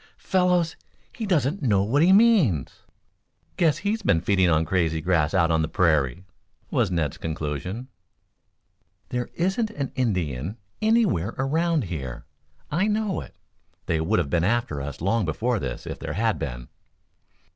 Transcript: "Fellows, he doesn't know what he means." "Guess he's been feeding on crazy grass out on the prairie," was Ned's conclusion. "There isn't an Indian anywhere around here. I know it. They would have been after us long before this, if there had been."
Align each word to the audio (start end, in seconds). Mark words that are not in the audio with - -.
"Fellows, 0.17 0.75
he 1.13 1.27
doesn't 1.27 1.61
know 1.61 1.83
what 1.83 2.01
he 2.01 2.11
means." 2.11 2.81
"Guess 3.55 3.77
he's 3.85 4.01
been 4.01 4.19
feeding 4.19 4.49
on 4.49 4.65
crazy 4.65 4.99
grass 4.99 5.31
out 5.35 5.51
on 5.51 5.61
the 5.61 5.67
prairie," 5.67 6.23
was 6.71 6.89
Ned's 6.89 7.19
conclusion. 7.19 7.87
"There 9.09 9.29
isn't 9.35 9.69
an 9.69 9.91
Indian 9.93 10.57
anywhere 10.81 11.35
around 11.37 11.83
here. 11.83 12.25
I 12.71 12.87
know 12.87 13.21
it. 13.21 13.35
They 13.85 14.01
would 14.01 14.17
have 14.17 14.31
been 14.31 14.43
after 14.43 14.81
us 14.81 15.01
long 15.01 15.23
before 15.23 15.59
this, 15.59 15.85
if 15.85 15.99
there 15.99 16.13
had 16.13 16.39
been." 16.39 16.69